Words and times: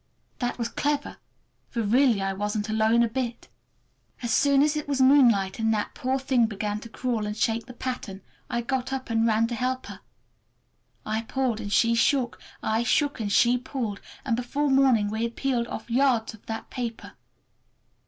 That 0.39 0.57
was 0.57 0.67
clever, 0.69 1.17
for 1.69 1.83
really 1.83 2.23
I 2.23 2.33
wasn't 2.33 2.69
alone 2.69 3.03
a 3.03 3.07
bit! 3.07 3.49
As 4.23 4.31
soon 4.31 4.63
as 4.63 4.75
it 4.75 4.87
was 4.87 4.99
moonlight, 4.99 5.59
and 5.59 5.71
that 5.75 5.93
poor 5.93 6.17
thing 6.17 6.47
began 6.47 6.79
to 6.79 6.89
crawl 6.89 7.27
and 7.27 7.37
shake 7.37 7.67
the 7.67 7.73
pattern, 7.73 8.21
I 8.49 8.61
got 8.61 8.91
up 8.91 9.11
and 9.11 9.27
ran 9.27 9.45
to 9.45 9.53
help 9.53 9.85
her. 9.85 9.99
I 11.05 11.21
pulled 11.21 11.61
and 11.61 11.71
she 11.71 11.93
shook, 11.93 12.39
I 12.63 12.81
shook 12.81 13.19
and 13.19 13.31
she 13.31 13.59
pulled, 13.59 14.01
and 14.25 14.35
before 14.35 14.71
morning 14.71 15.07
we 15.11 15.21
had 15.21 15.35
peeled 15.35 15.67
off 15.67 15.87
yards 15.87 16.33
of 16.33 16.43
that 16.47 16.71
paper. 16.71 17.13